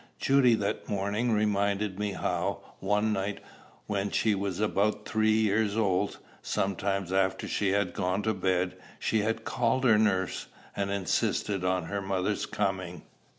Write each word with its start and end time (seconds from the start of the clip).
Judy 0.17 0.55
that 0.55 0.89
morning 0.89 1.31
reminded 1.31 1.99
me 1.99 2.13
how, 2.13 2.61
one 2.79 3.13
night, 3.13 3.39
when 3.85 4.09
she 4.09 4.33
was 4.33 4.59
about 4.59 5.05
three 5.07 5.31
years 5.37 5.77
old, 5.77 6.17
some 6.41 6.75
time 6.75 7.05
after 7.13 7.47
she 7.47 7.67
had 7.69 7.93
gone 7.93 8.23
to 8.23 8.33
bed, 8.33 8.77
she 8.97 9.19
had 9.19 9.45
called 9.45 9.83
her 9.83 9.99
nurse, 9.99 10.47
and 10.75 10.89
insisted 10.89 11.63
on 11.63 11.85
her 11.85 12.01
mother's 12.01 12.47
coming. 12.47 13.03